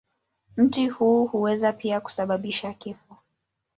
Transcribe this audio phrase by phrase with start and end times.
[0.57, 3.17] Mti huu huweza pia kusababisha kifo.